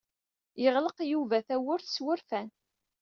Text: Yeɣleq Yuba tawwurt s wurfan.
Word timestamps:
Yeɣleq 0.63 0.97
Yuba 1.11 1.37
tawwurt 1.47 1.87
s 1.95 1.97
wurfan. 2.03 2.47